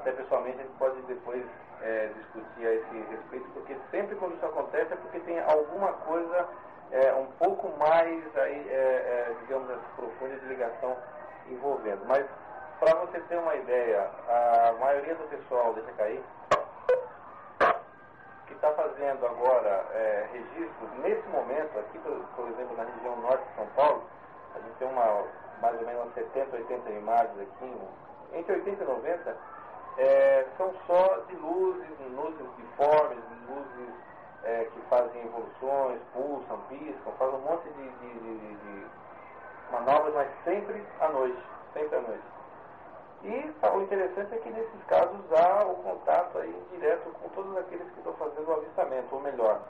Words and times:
até 0.00 0.12
pessoalmente 0.12 0.58
a 0.58 0.62
gente 0.62 0.78
pode 0.78 1.00
depois 1.02 1.44
é, 1.82 2.10
discutir 2.16 2.66
a 2.66 2.74
esse 2.74 2.98
respeito, 3.10 3.48
porque 3.52 3.76
sempre 3.90 4.16
quando 4.16 4.34
isso 4.34 4.46
acontece 4.46 4.92
é 4.92 4.96
porque 4.96 5.20
tem 5.20 5.38
alguma 5.40 5.92
coisa 5.92 6.48
é, 6.90 7.12
um 7.14 7.26
pouco 7.38 7.68
mais 7.78 8.36
aí, 8.36 8.68
é, 8.68 8.72
é, 8.72 9.34
digamos, 9.40 9.68
profunda 9.96 10.36
de 10.36 10.46
ligação 10.46 10.96
envolvendo. 11.48 12.04
Mas 12.06 12.26
para 12.78 12.94
você 12.96 13.20
ter 13.20 13.36
uma 13.36 13.54
ideia, 13.54 14.10
a 14.28 14.72
maioria 14.80 15.14
do 15.14 15.28
pessoal, 15.28 15.74
deixa 15.74 15.92
cair, 15.92 16.22
que 18.46 18.54
está 18.54 18.72
fazendo 18.72 19.26
agora 19.26 19.84
é, 19.92 20.26
registros, 20.32 20.90
nesse 21.02 21.28
momento, 21.28 21.78
aqui, 21.78 21.98
por, 21.98 22.16
por 22.36 22.48
exemplo, 22.48 22.76
na 22.76 22.84
região 22.84 23.16
norte 23.20 23.44
de 23.48 23.54
São 23.54 23.66
Paulo, 23.76 24.02
a 24.54 24.58
gente 24.60 24.74
tem 24.78 24.88
uma, 24.88 25.24
mais 25.60 25.78
ou 25.78 25.86
menos 25.86 26.02
umas 26.02 26.14
70, 26.14 26.56
80 26.56 26.90
imagens 26.90 27.40
aqui, 27.40 27.80
entre 28.32 28.54
80 28.54 28.82
e 28.82 28.86
90, 28.86 29.36
é, 30.00 30.46
são 30.56 30.72
só 30.86 31.16
de 31.28 31.36
luzes, 31.36 31.86
luzes 32.16 32.46
deformes, 32.56 33.18
luzes 33.46 33.94
é, 34.44 34.64
que 34.72 34.80
fazem 34.88 35.20
evoluções, 35.26 36.00
pulsam, 36.14 36.58
piscam, 36.70 37.12
fazem 37.18 37.34
um 37.34 37.42
monte 37.42 37.68
de, 37.68 37.88
de, 37.90 38.18
de, 38.18 38.54
de- 38.56 38.86
manobras, 39.70 40.14
mas 40.14 40.28
sempre 40.42 40.82
à 41.00 41.08
noite, 41.10 41.38
sempre 41.74 41.98
à 41.98 42.00
noite. 42.00 42.24
E 43.24 43.52
tá, 43.60 43.72
o 43.74 43.82
interessante 43.82 44.34
é 44.34 44.38
que 44.38 44.48
nesses 44.48 44.84
casos 44.88 45.20
há 45.32 45.66
o 45.66 45.74
contato 45.76 46.38
aí 46.38 46.62
direto 46.70 47.10
com 47.22 47.28
todos 47.28 47.56
aqueles 47.58 47.86
que 47.92 47.98
estão 47.98 48.14
fazendo 48.14 48.48
o 48.48 48.54
avistamento, 48.54 49.14
ou 49.14 49.20
melhor, 49.20 49.60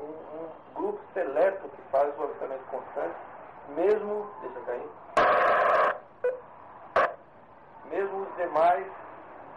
um, 0.00 0.02
um 0.02 0.48
grupo 0.74 1.00
seleto 1.14 1.68
que 1.68 1.82
faz 1.92 2.12
o 2.18 2.24
avistamento 2.24 2.64
constante, 2.64 3.16
mesmo, 3.68 4.28
deixa 4.42 4.60
cair, 4.66 5.96
mesmo 7.88 8.22
os 8.22 8.36
demais 8.36 8.86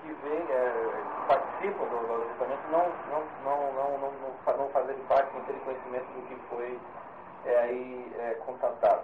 que 0.01 0.11
vêm, 0.11 0.45
é, 0.49 0.91
que 1.15 1.27
participam 1.27 1.85
do, 1.85 2.07
do 2.07 2.13
avistamento 2.13 2.61
não, 2.71 2.89
não, 3.09 3.23
não, 3.43 3.73
não, 3.73 3.97
não, 3.97 4.11
não, 4.11 4.57
não 4.57 4.69
fazerem 4.69 5.01
parte, 5.07 5.33
não 5.33 5.43
terem 5.45 5.61
conhecimento 5.61 6.05
do 6.05 6.27
que 6.27 6.35
foi 6.49 6.79
é, 7.45 7.59
aí 7.59 8.15
é, 8.19 8.33
contatado. 8.45 9.03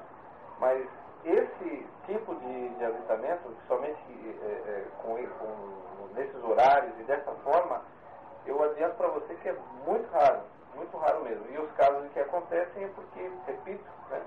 Mas 0.59 0.87
esse 1.25 1.87
tipo 2.05 2.35
de, 2.35 2.69
de 2.69 2.85
avistamento, 2.85 3.51
somente 3.67 3.99
é, 4.43 4.45
é, 4.45 4.85
com, 5.01 5.15
com, 5.15 6.13
nesses 6.13 6.43
horários 6.43 6.93
e 6.99 7.03
dessa 7.03 7.31
forma, 7.43 7.81
eu 8.45 8.61
adianto 8.63 8.95
para 8.95 9.07
você 9.07 9.33
que 9.35 9.49
é 9.49 9.55
muito 9.85 10.07
raro, 10.11 10.41
muito 10.75 10.95
raro 10.97 11.23
mesmo. 11.23 11.45
E 11.49 11.57
os 11.57 11.71
casos 11.73 12.07
que 12.13 12.19
acontecem 12.19 12.83
é 12.83 12.87
porque, 12.89 13.31
repito, 13.47 13.83
né, 14.09 14.21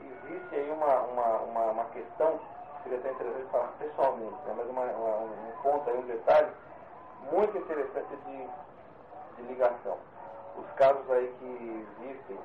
existe 0.00 0.54
aí 0.54 0.70
uma, 0.70 1.00
uma, 1.02 1.36
uma, 1.38 1.64
uma 1.70 1.84
questão, 1.86 2.38
seria 2.82 2.98
até 2.98 3.10
interessante 3.12 3.50
falar 3.50 3.68
pessoalmente, 3.78 4.34
né, 4.46 4.54
mas 4.56 4.68
uma, 4.68 4.82
uma- 4.84 5.18
um 5.18 5.52
ponto 5.62 5.90
aí, 5.90 5.96
um 5.98 6.06
detalhe 6.06 6.48
muito 7.32 7.56
interessante 7.56 8.16
de, 8.26 8.48
de 9.36 9.42
ligação. 9.48 9.96
Os 10.58 10.70
casos 10.76 11.10
aí 11.10 11.26
que 11.38 11.86
existem, 12.02 12.38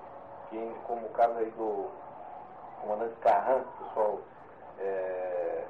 que, 0.50 0.76
como 0.88 1.06
o 1.06 1.10
caso 1.10 1.38
aí 1.40 1.50
do 1.52 1.90
comandante 2.82 3.16
Carran, 3.22 3.64
pessoal 3.80 4.20
é, 4.80 5.64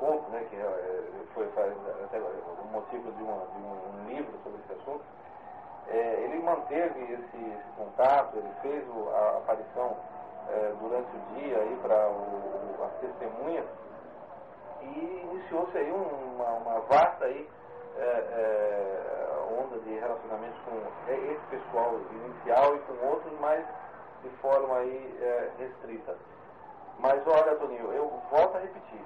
conta, 0.00 0.30
né, 0.30 0.44
que 0.50 0.56
é, 0.56 1.02
foi 1.34 1.44
até 1.46 2.16
agora, 2.16 2.34
o 2.62 2.72
motivo 2.72 3.10
de, 3.12 3.22
uma, 3.22 3.46
de 3.46 3.58
um 3.58 4.08
livro 4.08 4.32
sobre 4.44 4.60
esse 4.60 4.72
assunto, 4.82 5.04
é, 5.88 6.22
ele 6.24 6.42
manteve 6.42 7.00
esse, 7.00 7.36
esse 7.36 7.70
contato, 7.76 8.36
ele 8.36 8.52
fez 8.60 8.84
o- 8.88 9.08
a 9.10 9.38
aparição 9.38 9.96
é, 10.48 10.72
durante 10.80 11.16
o 11.16 11.20
dia 11.34 11.58
aí 11.58 11.78
para 11.82 12.06
as 12.86 12.92
testemunhas 13.00 13.66
e 14.82 15.20
iniciou-se 15.32 15.76
aí 15.76 15.90
um- 15.92 16.34
uma, 16.36 16.50
uma 16.52 16.80
vasta 16.80 17.24
aí, 17.24 17.48
é, 17.96 18.00
é, 18.02 19.60
onda 19.60 19.78
de 19.80 19.94
relacionamentos 19.98 20.58
com 20.64 21.10
esse 21.12 21.46
pessoal 21.50 21.94
inicial 22.10 22.76
e 22.76 22.78
com 22.80 23.06
outros, 23.06 23.32
mas 23.40 23.64
de 24.22 24.28
forma 24.40 24.76
aí 24.78 25.18
é, 25.20 25.50
restrita. 25.58 26.16
Mas 26.98 27.26
olha, 27.26 27.56
Toninho, 27.56 27.92
eu 27.92 28.08
volto 28.30 28.56
a 28.56 28.60
repetir. 28.60 29.00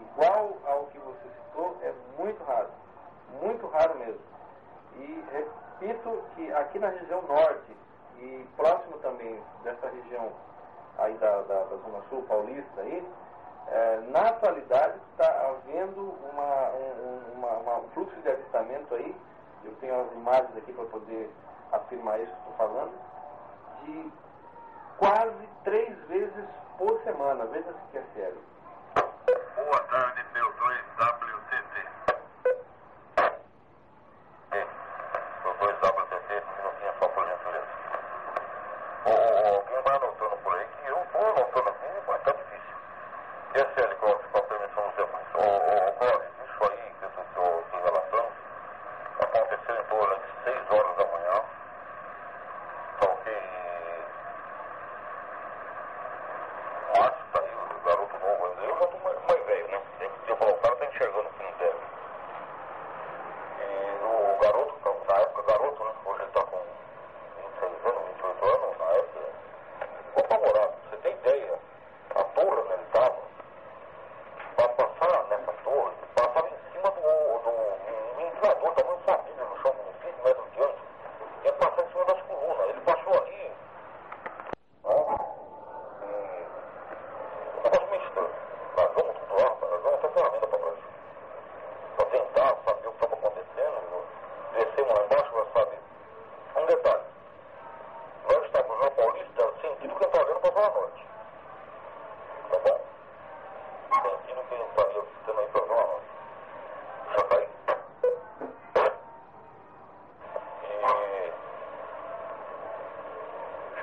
Igual 0.00 0.56
ao 0.66 0.86
que 0.86 0.98
você 0.98 1.28
citou, 1.28 1.76
é 1.82 1.92
muito 2.18 2.42
raro. 2.44 2.68
Muito 3.42 3.66
raro 3.68 3.98
mesmo. 3.98 4.20
E 4.96 5.24
repito 5.32 6.22
que 6.34 6.52
aqui 6.52 6.78
na 6.78 6.88
região 6.88 7.22
norte 7.22 7.76
e 8.18 8.46
próximo 8.56 8.98
também 8.98 9.40
dessa 9.62 9.88
região 9.88 10.30
aí 11.00 11.14
da, 11.14 11.42
da, 11.42 11.64
da 11.64 11.76
Zona 11.76 12.02
Sul, 12.08 12.22
paulista 12.24 12.80
aí, 12.80 13.06
é, 13.68 14.00
na 14.08 14.28
atualidade 14.28 14.98
está 15.12 15.48
havendo 15.48 16.00
uma, 16.32 16.70
um, 16.70 17.06
um- 17.06 17.32
uma, 17.38 17.48
uma- 17.58 17.78
um 17.78 17.88
fluxo 17.90 18.16
de 18.20 18.28
avistamento 18.28 18.94
aí, 18.94 19.14
eu 19.64 19.72
tenho 19.76 20.00
as 20.00 20.12
imagens 20.12 20.56
aqui 20.56 20.72
para 20.72 20.84
poder 20.86 21.30
afirmar 21.72 22.20
isso 22.20 22.32
que 22.32 22.50
estou 22.50 22.54
falando, 22.68 22.92
de 23.84 24.12
quase 24.98 25.48
três 25.64 25.96
vezes 26.08 26.44
por 26.78 27.00
semana. 27.02 27.44
Veja 27.46 27.72
se 27.72 27.90
que 27.92 27.98
é 27.98 28.04
sério. 28.14 28.42
Boa 29.56 29.80
tarde, 29.90 30.20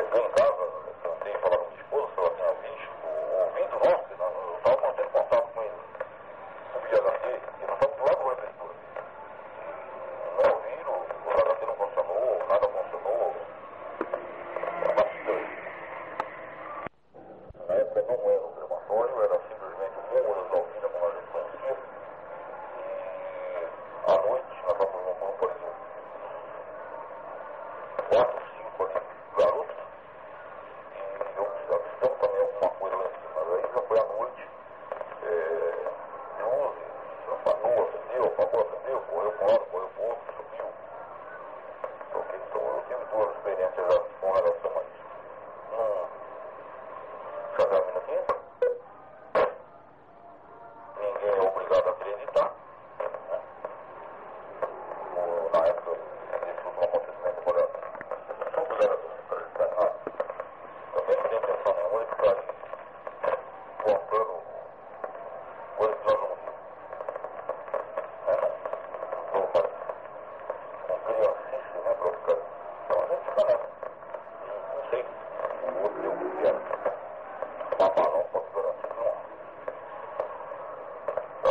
aqui 0.07 0.19
em 0.19 0.29
casa. 0.31 0.76
muito 40.07 40.33
sutil. 40.37 40.69
Só 42.11 42.19
que 42.19 42.37
são, 42.51 42.61
eu 42.61 42.83
tive 42.87 43.03
duas 43.11 43.35
experiências, 43.35 44.01
uma 44.21 44.41
dessas 44.41 44.76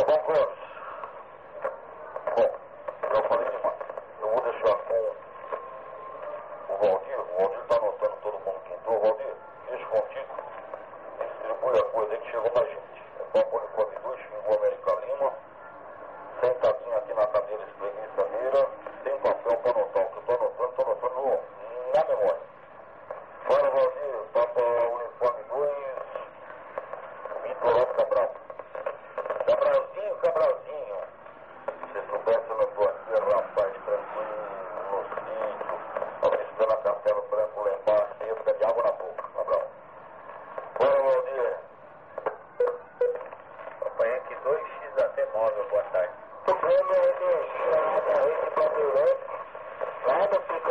trabajo 0.07 0.57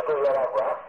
Deborah 0.06 0.85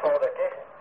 for 0.00 0.18
the 0.20 0.30
test 0.38 0.77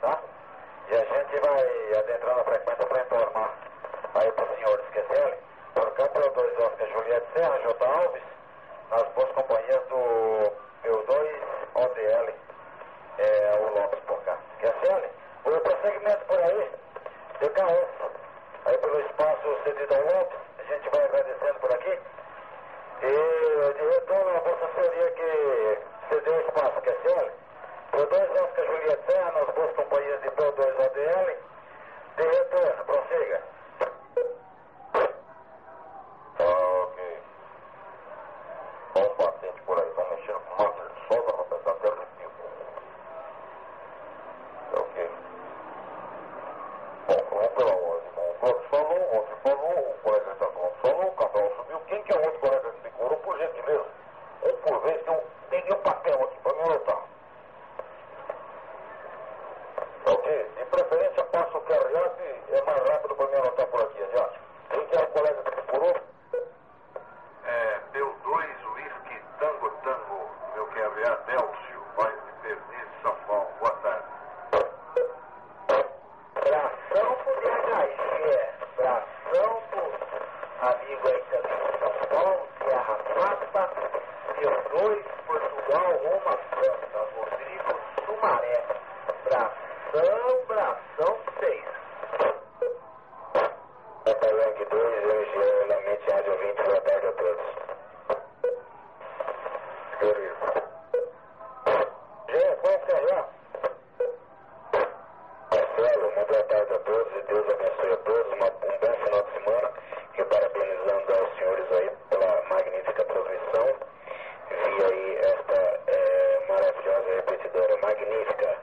repartidora 117.15 117.73
é 117.73 117.81
magnífica, 117.81 118.57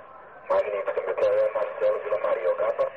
magnífica, 0.48 1.00
meu 1.02 1.14
colega 1.14 1.50
Marcelo 1.54 1.98
Vila 2.00 2.18
Maria, 2.18 2.93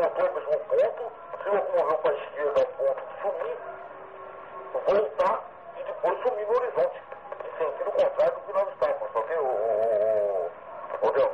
colocamos 0.00 0.46
mesmo 0.46 0.58
ponto, 0.60 1.12
se 1.42 1.48
locomoveu 1.50 1.98
para 1.98 2.10
a 2.10 2.14
esquerda 2.14 2.60
ao 2.60 2.66
ponto 2.66 3.02
de 3.06 3.20
sumir, 3.20 3.58
voltar 4.86 5.44
e 5.76 5.82
depois 5.82 6.22
sumir 6.22 6.46
no 6.46 6.56
horizonte. 6.56 7.02
Em 7.44 7.58
sentido 7.58 7.88
é 7.88 8.04
contrário 8.04 8.34
do 8.34 8.40
que 8.40 8.52
nós 8.52 8.68
estávamos, 8.70 9.14
ok, 9.14 9.36
vendo, 9.36 9.42
o, 9.42 10.50
o, 11.02 11.06
o 11.06 11.10
Deus? 11.10 11.32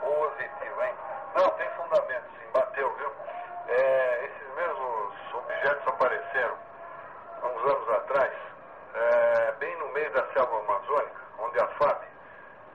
Positivo, 0.00 0.82
hein? 0.82 0.94
Não, 1.34 1.50
tem 1.50 1.70
fundamento, 1.70 2.26
sim, 2.38 2.50
bateu, 2.52 2.92
viu? 2.96 3.10
É, 3.68 4.24
esses 4.26 4.54
mesmos 4.56 5.14
objetos 5.32 5.88
apareceram 5.88 6.56
há 7.42 7.46
uns 7.46 7.72
anos 7.72 7.90
atrás, 7.90 8.32
é, 8.94 9.52
bem 9.52 9.74
no 9.78 9.88
meio 9.88 10.10
da 10.12 10.26
selva 10.34 10.58
amazônica, 10.58 11.20
onde 11.38 11.58
a 11.60 11.66
FAB, 11.66 12.02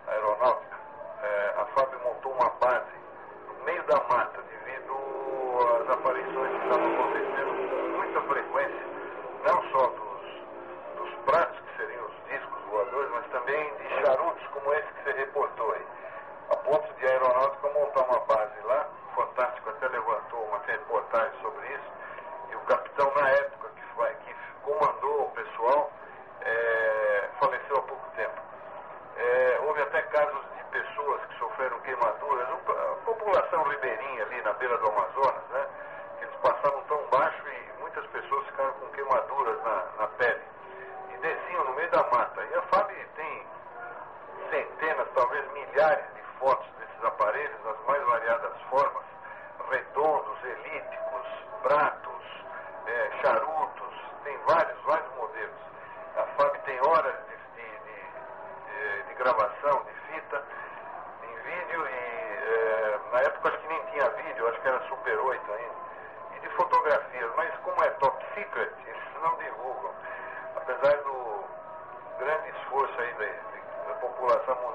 a 0.08 0.12
aeronáutica, 0.12 0.78
é, 1.22 1.54
a 1.58 1.66
FAB 1.76 1.94
montou 2.04 2.32
uma 2.32 2.50
base 2.60 3.01
da 3.92 3.98
mata, 4.08 4.42
devido 4.44 4.94
às 5.82 5.90
aparições 5.90 6.50
que 6.50 6.64
estavam 6.64 6.94
acontecendo 6.94 7.52
com 7.70 7.98
muita 7.98 8.22
frequência, 8.22 8.86
não 9.46 9.62
só 9.72 9.91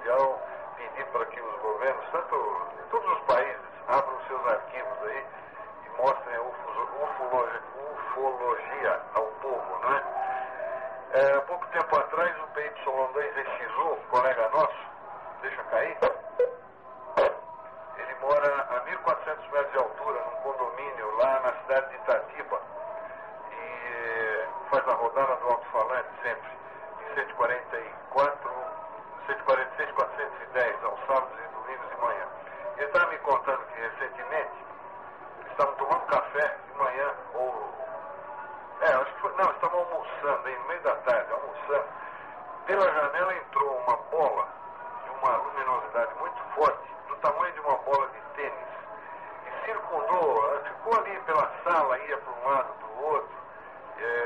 Mundial 0.07 0.41
pedir 0.77 1.05
para 1.07 1.27
que 1.27 1.41
os 1.41 1.61
governos, 1.61 2.07
tanto 2.13 2.67
todos 2.93 3.11
os 3.11 3.19
países, 3.25 3.61
abram 3.89 4.21
seus 4.29 4.47
arquivos 4.47 5.03
aí 5.03 5.27
e 5.85 6.01
mostrem 6.01 6.37
a 6.37 6.43
ufologia, 6.43 7.63
ufologia 7.93 9.01
ao 9.15 9.27
povo, 9.43 9.79
não 9.83 9.97
É, 11.13 11.35
há 11.35 11.41
pouco 11.41 11.67
tempo 11.67 11.97
atrás, 11.99 12.41
o 12.41 12.47
peito 12.55 12.89
holandês 12.89 13.37
Exizu, 13.37 13.97
colega 14.09 14.49
nosso, 14.51 14.87
deixa 15.43 15.63
cair, 15.65 15.99
ele 17.97 18.15
mora 18.21 18.63
a 18.63 18.81
1.400 18.85 19.51
metros 19.51 19.73
de 19.73 19.79
altura, 19.79 20.21
num 20.21 20.37
condomínio 20.43 21.17
lá 21.17 21.41
na 21.41 21.53
cidade 21.63 21.89
de 21.89 21.97
Itatiba, 21.97 22.61
e 23.51 23.57
eh, 23.57 24.49
faz 24.71 24.87
a 24.87 24.93
rodada 24.93 25.35
do 25.35 25.49
alto-falante 25.49 26.11
sempre, 26.23 26.51
em 27.11 27.15
144 27.15 28.66
146, 29.27 29.91
410, 29.93 30.85
aos 30.85 31.01
sábados 31.07 31.39
e 31.39 31.55
domingos 31.55 31.89
de 31.91 31.97
manhã. 31.97 32.27
Ele 32.77 32.87
estava 32.87 33.11
me 33.11 33.19
contando 33.19 33.67
que 33.67 33.81
recentemente 33.81 34.53
estavam 35.51 35.75
tomando 35.75 36.07
café 36.07 36.57
de 36.67 36.79
manhã, 36.79 37.11
ou. 37.35 37.75
É, 38.83 38.93
acho 38.93 39.13
que 39.15 39.21
foi. 39.21 39.33
Não, 39.37 39.51
estavam 39.51 39.81
almoçando, 39.81 40.49
em 40.49 40.59
meio 40.69 40.81
da 40.83 40.95
tarde, 40.97 41.33
almoçando. 41.33 41.89
Pela 42.67 42.93
janela 42.93 43.35
entrou 43.35 43.77
uma 43.79 43.97
bola 43.97 44.49
de 45.05 45.11
uma 45.11 45.37
luminosidade 45.37 46.15
muito 46.19 46.43
forte, 46.55 46.95
do 47.09 47.17
tamanho 47.17 47.53
de 47.53 47.61
uma 47.61 47.77
bola 47.79 48.09
de 48.09 48.21
tênis, 48.35 48.69
e 49.47 49.67
circundou, 49.67 50.61
ficou 50.65 50.99
ali 50.99 51.19
pela 51.21 51.51
sala, 51.65 51.99
ia 51.99 52.19
para 52.19 52.33
um 52.33 52.49
lado, 52.49 52.75
para 52.75 52.89
o 52.89 53.05
outro. 53.13 53.37
É, 53.99 54.26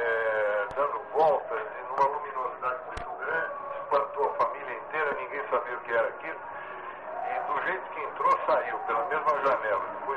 do 7.51 7.63
jeito 7.63 7.91
que 7.91 8.01
entrou, 8.01 8.39
saiu 8.47 8.79
pela 8.81 9.05
mesma 9.09 9.41
janela. 9.43 10.10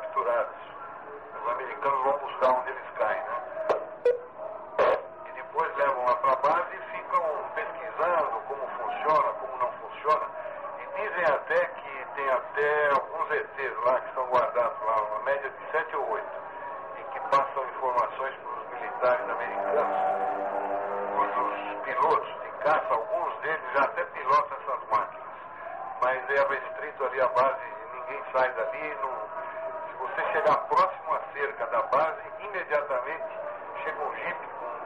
capturados. 0.00 0.67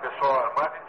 pessoal 0.02 0.52
né? 0.56 0.81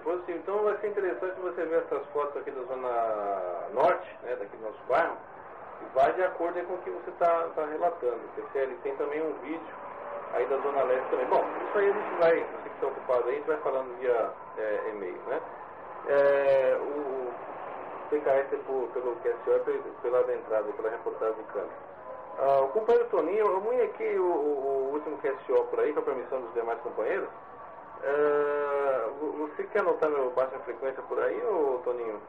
depois, 0.00 0.20
então 0.28 0.64
vai 0.64 0.76
ser 0.78 0.88
interessante 0.88 1.40
você 1.40 1.64
ver 1.66 1.82
essas 1.84 2.06
fotos 2.06 2.36
aqui 2.40 2.50
da 2.50 2.62
zona 2.62 3.68
norte, 3.74 4.08
né, 4.22 4.34
daqui 4.36 4.56
do 4.56 4.64
nosso 4.64 4.82
bairro, 4.88 5.16
e 5.82 5.94
vai 5.94 6.12
de 6.14 6.22
acordo 6.22 6.60
com 6.64 6.74
o 6.74 6.78
que 6.78 6.90
você 6.90 7.10
está 7.10 7.44
tá 7.54 7.66
relatando. 7.66 8.20
PCL 8.34 8.74
tem 8.82 8.96
também 8.96 9.22
um 9.22 9.32
vídeo 9.42 9.74
aí 10.32 10.46
da 10.46 10.56
zona 10.56 10.82
leste 10.84 11.08
também. 11.10 11.26
Bom, 11.26 11.44
isso 11.68 11.78
aí 11.78 11.90
a 11.90 11.92
gente 11.92 12.18
vai, 12.18 12.34
você 12.40 12.68
que 12.68 12.74
está 12.74 12.86
ocupado 12.86 13.24
aí, 13.24 13.34
a 13.34 13.36
gente 13.36 13.46
vai 13.46 13.56
falando 13.58 13.98
via 14.00 14.30
é, 14.56 14.90
e-mail, 14.90 15.20
né? 15.28 15.40
É, 16.08 16.78
o 16.80 17.30
PKS 18.08 18.58
por, 18.66 18.88
pelo 18.94 19.16
QSO 19.16 19.94
pela 20.02 20.34
entrada 20.34 20.72
pela 20.72 20.90
reportagem 20.90 21.36
de 21.36 21.42
câmera. 21.52 21.90
Ah, 22.38 22.60
o 22.62 22.68
companheiro 22.68 23.06
Toninho, 23.10 23.46
eu 23.46 23.60
munhequei 23.60 24.18
o, 24.18 24.24
o, 24.24 24.88
o 24.88 24.94
último 24.94 25.18
QSO 25.18 25.64
por 25.64 25.80
aí, 25.80 25.92
com 25.92 26.00
a 26.00 26.02
permissão 26.02 26.40
dos 26.40 26.54
demais 26.54 26.80
companheiros, 26.80 27.28
Uh, 28.02 29.36
você 29.36 29.62
quer 29.64 29.80
anotar 29.80 30.08
meu 30.08 30.30
baixa 30.30 30.58
frequência 30.60 31.02
por 31.02 31.22
aí, 31.22 31.38
ô 31.44 31.80
Toninho? 31.84 32.20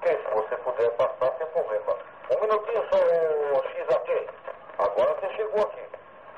Quem, 0.00 0.16
se 0.16 0.34
você 0.34 0.56
puder 0.56 0.90
passar, 0.96 1.36
sem 1.36 1.46
problema. 1.48 1.96
Um 2.30 2.40
minutinho 2.40 2.82
só, 2.88 2.96
o 2.96 3.62
XAT. 3.62 4.28
Agora 4.78 5.14
você 5.14 5.28
chegou 5.34 5.62
aqui. 5.62 5.82